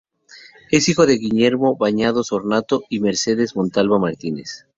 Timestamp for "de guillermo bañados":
1.05-2.31